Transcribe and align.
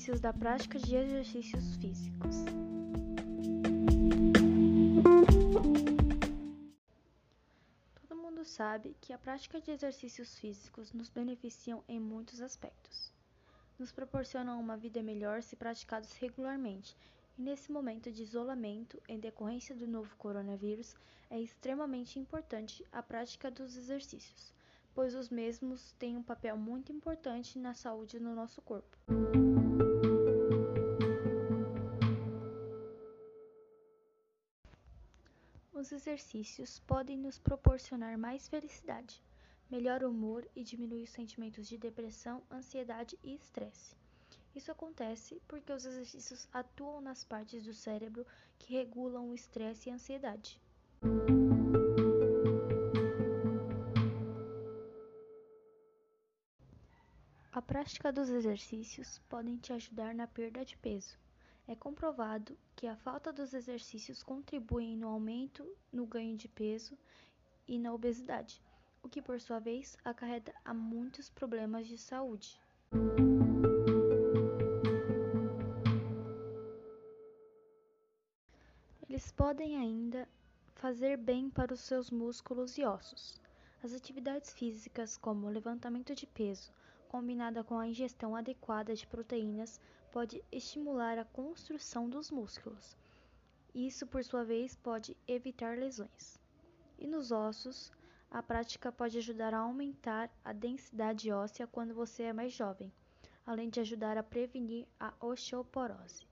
benefícios 0.00 0.20
da 0.20 0.32
prática 0.32 0.78
de 0.78 0.96
exercícios 0.96 1.76
físicos. 1.76 2.36
Todo 8.00 8.16
mundo 8.16 8.42
sabe 8.42 8.96
que 8.98 9.12
a 9.12 9.18
prática 9.18 9.60
de 9.60 9.70
exercícios 9.70 10.38
físicos 10.38 10.90
nos 10.94 11.10
beneficiam 11.10 11.84
em 11.86 12.00
muitos 12.00 12.40
aspectos. 12.40 13.12
Nos 13.78 13.92
proporcionam 13.92 14.58
uma 14.58 14.74
vida 14.74 15.02
melhor 15.02 15.42
se 15.42 15.54
praticados 15.54 16.14
regularmente, 16.14 16.96
e 17.36 17.42
nesse 17.42 17.70
momento 17.70 18.10
de 18.10 18.22
isolamento 18.22 18.98
em 19.06 19.20
decorrência 19.20 19.74
do 19.74 19.86
novo 19.86 20.16
coronavírus, 20.16 20.96
é 21.28 21.38
extremamente 21.38 22.18
importante 22.18 22.82
a 22.90 23.02
prática 23.02 23.50
dos 23.50 23.76
exercícios 23.76 24.54
pois 24.92 25.14
os 25.14 25.28
mesmos 25.28 25.92
têm 26.00 26.16
um 26.16 26.22
papel 26.22 26.56
muito 26.56 26.90
importante 26.90 27.56
na 27.60 27.74
saúde 27.74 28.18
do 28.18 28.34
nosso 28.34 28.60
corpo. 28.60 28.98
Os 35.90 36.06
exercícios 36.06 36.78
podem 36.78 37.18
nos 37.18 37.36
proporcionar 37.36 38.16
mais 38.16 38.46
felicidade, 38.46 39.20
melhor 39.68 40.04
humor 40.04 40.48
e 40.54 40.62
diminuir 40.62 41.02
os 41.02 41.10
sentimentos 41.10 41.66
de 41.66 41.76
depressão, 41.76 42.44
ansiedade 42.48 43.18
e 43.24 43.34
estresse. 43.34 43.96
Isso 44.54 44.70
acontece 44.70 45.42
porque 45.48 45.72
os 45.72 45.84
exercícios 45.84 46.46
atuam 46.52 47.00
nas 47.00 47.24
partes 47.24 47.64
do 47.64 47.74
cérebro 47.74 48.24
que 48.56 48.72
regulam 48.72 49.30
o 49.30 49.34
estresse 49.34 49.88
e 49.88 49.90
a 49.90 49.96
ansiedade. 49.96 50.60
A 57.50 57.60
prática 57.60 58.12
dos 58.12 58.30
exercícios 58.30 59.18
podem 59.28 59.56
te 59.56 59.72
ajudar 59.72 60.14
na 60.14 60.28
perda 60.28 60.64
de 60.64 60.76
peso. 60.76 61.18
É 61.70 61.76
comprovado 61.76 62.58
que 62.74 62.88
a 62.88 62.96
falta 62.96 63.32
dos 63.32 63.54
exercícios 63.54 64.24
contribui 64.24 64.96
no 64.96 65.06
aumento 65.06 65.64
no 65.92 66.04
ganho 66.04 66.36
de 66.36 66.48
peso 66.48 66.98
e 67.68 67.78
na 67.78 67.94
obesidade, 67.94 68.60
o 69.04 69.08
que 69.08 69.22
por 69.22 69.40
sua 69.40 69.60
vez 69.60 69.96
acarreta 70.04 70.52
a 70.64 70.74
muitos 70.74 71.30
problemas 71.30 71.86
de 71.86 71.96
saúde. 71.96 72.60
Eles 79.08 79.30
podem 79.30 79.76
ainda 79.76 80.28
fazer 80.74 81.16
bem 81.16 81.48
para 81.48 81.72
os 81.72 81.82
seus 81.82 82.10
músculos 82.10 82.76
e 82.78 82.84
ossos. 82.84 83.40
As 83.80 83.92
atividades 83.92 84.52
físicas, 84.52 85.16
como 85.16 85.46
o 85.46 85.50
levantamento 85.50 86.16
de 86.16 86.26
peso, 86.26 86.72
combinada 87.06 87.62
com 87.62 87.78
a 87.78 87.86
ingestão 87.86 88.34
adequada 88.34 88.92
de 88.92 89.06
proteínas, 89.06 89.80
pode 90.12 90.42
estimular 90.50 91.18
a 91.18 91.24
construção 91.24 92.08
dos 92.08 92.30
músculos. 92.30 92.96
Isso, 93.74 94.06
por 94.06 94.24
sua 94.24 94.44
vez, 94.44 94.74
pode 94.74 95.16
evitar 95.26 95.78
lesões. 95.78 96.38
E 96.98 97.06
nos 97.06 97.30
ossos, 97.30 97.92
a 98.30 98.42
prática 98.42 98.90
pode 98.90 99.18
ajudar 99.18 99.54
a 99.54 99.58
aumentar 99.58 100.30
a 100.44 100.52
densidade 100.52 101.30
óssea 101.30 101.66
quando 101.66 101.94
você 101.94 102.24
é 102.24 102.32
mais 102.32 102.52
jovem, 102.52 102.92
além 103.46 103.70
de 103.70 103.80
ajudar 103.80 104.18
a 104.18 104.22
prevenir 104.22 104.86
a 104.98 105.12
osteoporose. 105.20 106.26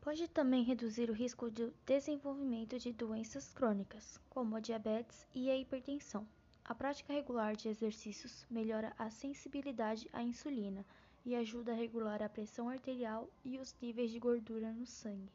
Pode 0.00 0.28
também 0.28 0.64
reduzir 0.64 1.08
o 1.08 1.14
risco 1.14 1.50
de 1.50 1.72
desenvolvimento 1.86 2.78
de 2.78 2.92
doenças 2.92 3.48
crônicas, 3.52 4.20
como 4.28 4.56
a 4.56 4.60
diabetes 4.60 5.26
e 5.32 5.48
a 5.48 5.56
hipertensão. 5.56 6.26
A 6.72 6.74
prática 6.74 7.12
regular 7.12 7.54
de 7.54 7.68
exercícios 7.68 8.46
melhora 8.48 8.94
a 8.98 9.10
sensibilidade 9.10 10.08
à 10.10 10.22
insulina 10.22 10.86
e 11.22 11.36
ajuda 11.36 11.72
a 11.72 11.74
regular 11.74 12.22
a 12.22 12.30
pressão 12.30 12.66
arterial 12.66 13.28
e 13.44 13.58
os 13.58 13.76
níveis 13.78 14.10
de 14.10 14.18
gordura 14.18 14.72
no 14.72 14.86
sangue. 14.86 15.30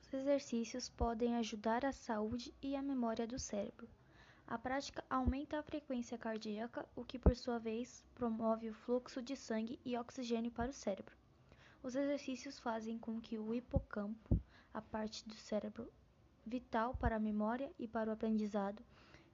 Os 0.00 0.14
exercícios 0.14 0.88
podem 0.88 1.36
ajudar 1.36 1.84
a 1.84 1.92
saúde 1.92 2.54
e 2.62 2.74
a 2.74 2.80
memória 2.80 3.26
do 3.26 3.38
cérebro. 3.38 3.86
A 4.46 4.56
prática 4.56 5.04
aumenta 5.10 5.58
a 5.58 5.62
frequência 5.62 6.16
cardíaca, 6.16 6.88
o 6.96 7.04
que 7.04 7.18
por 7.18 7.36
sua 7.36 7.58
vez 7.58 8.02
promove 8.14 8.70
o 8.70 8.74
fluxo 8.74 9.20
de 9.20 9.36
sangue 9.36 9.78
e 9.84 9.98
oxigênio 9.98 10.50
para 10.50 10.70
o 10.70 10.72
cérebro. 10.72 11.14
Os 11.82 11.94
exercícios 11.94 12.58
fazem 12.58 12.98
com 12.98 13.20
que 13.20 13.38
o 13.38 13.54
hipocampo, 13.54 14.40
a 14.72 14.80
parte 14.80 15.26
do 15.28 15.34
cérebro 15.34 15.90
vital 16.46 16.94
para 16.94 17.16
a 17.16 17.20
memória 17.20 17.70
e 17.78 17.86
para 17.86 18.10
o 18.10 18.12
aprendizado, 18.12 18.82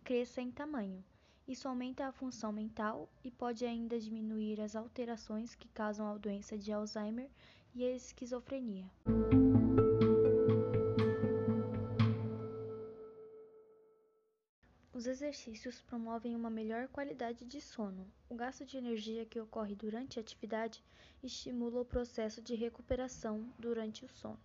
cresça 0.05 0.41
em 0.41 0.51
tamanho. 0.51 1.05
Isso 1.49 1.69
aumenta 1.69 2.07
a 2.07 2.13
função 2.13 2.53
mental 2.53 3.09
e 3.25 3.31
pode 3.31 3.65
ainda 3.65 4.01
diminuir 4.01 4.61
as 4.61 4.75
alterações 4.75 5.55
que 5.55 5.69
causam 5.69 6.09
a 6.09 6.19
doença 6.19 6.59
de 6.59 6.73
Alzheimer 6.73 7.31
e 7.75 7.85
a 7.85 7.95
esquizofrenia. 7.95 8.91
Os 14.93 15.07
exercícios 15.07 15.81
promovem 15.83 16.35
uma 16.35 16.51
melhor 16.51 16.89
qualidade 16.89 17.45
de 17.45 17.61
sono. 17.61 18.11
O 18.29 18.35
gasto 18.35 18.65
de 18.65 18.77
energia 18.77 19.27
que 19.27 19.39
ocorre 19.39 19.77
durante 19.77 20.19
a 20.19 20.23
atividade 20.23 20.83
estimula 21.23 21.81
o 21.81 21.85
processo 21.85 22.41
de 22.41 22.55
recuperação 22.55 23.47
durante 23.59 24.05
o 24.05 24.09
sono. 24.09 24.41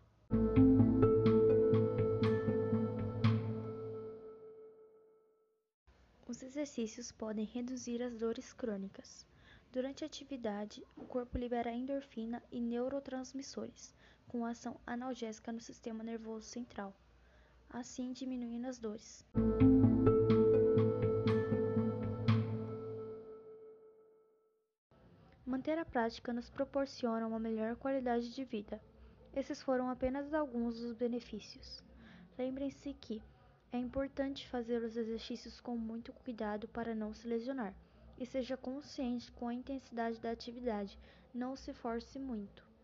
Exercícios 6.61 7.11
podem 7.11 7.43
reduzir 7.43 8.03
as 8.03 8.19
dores 8.19 8.53
crônicas. 8.53 9.25
Durante 9.71 10.03
a 10.03 10.07
atividade, 10.07 10.83
o 10.95 11.03
corpo 11.05 11.35
libera 11.35 11.71
endorfina 11.71 12.41
e 12.51 12.61
neurotransmissores, 12.61 13.95
com 14.27 14.45
ação 14.45 14.79
analgésica 14.85 15.51
no 15.51 15.59
sistema 15.59 16.03
nervoso 16.03 16.45
central, 16.45 16.93
assim 17.67 18.13
diminuindo 18.13 18.67
as 18.67 18.77
dores. 18.77 19.25
Manter 25.43 25.79
a 25.79 25.85
prática 25.85 26.31
nos 26.31 26.49
proporciona 26.51 27.25
uma 27.25 27.39
melhor 27.39 27.75
qualidade 27.75 28.31
de 28.35 28.43
vida. 28.43 28.79
Esses 29.33 29.63
foram 29.63 29.89
apenas 29.89 30.31
alguns 30.31 30.79
dos 30.79 30.93
benefícios. 30.93 31.83
Lembrem-se 32.37 32.93
que 32.93 33.19
é 33.71 33.77
importante 33.77 34.47
fazer 34.47 34.83
os 34.83 34.97
exercícios 34.97 35.61
com 35.61 35.77
muito 35.77 36.11
cuidado 36.11 36.67
para 36.67 36.93
não 36.93 37.13
se 37.13 37.27
lesionar 37.27 37.73
e 38.17 38.25
seja 38.25 38.57
consciente 38.57 39.31
com 39.31 39.47
a 39.47 39.53
intensidade 39.53 40.19
da 40.19 40.31
atividade, 40.31 40.99
não 41.33 41.55
se 41.55 41.73
force 41.73 42.19
muito. 42.19 42.70